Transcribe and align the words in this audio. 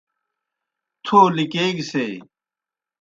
تھو 1.05 1.19
لِکیگِسیئی۔ 1.35 2.17